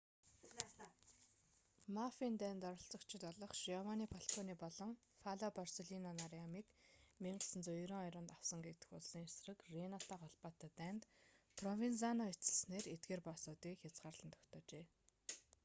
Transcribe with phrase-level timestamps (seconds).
[1.97, 4.91] мафийн дайнд оролцогчид болох жиованни фалконе болон
[5.23, 6.67] пало борселлино нарын амийг
[7.23, 11.03] 1992 онд авсан гэгдэх улсын эсрэг рийнатай холбоотой дайнд
[11.59, 14.85] провензано эцэслэснээр эдгээр боссуудыг хязгаарлан тогтоожээ